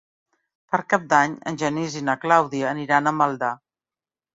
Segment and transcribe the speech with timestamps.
[0.71, 3.57] Per Cap d'Any en Genís i na Clàudia aniran a Maldà.